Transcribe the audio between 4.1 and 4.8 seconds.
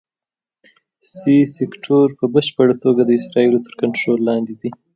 لاندې دی.